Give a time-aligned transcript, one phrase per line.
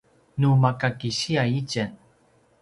[0.39, 1.91] nu maka kisiya itjen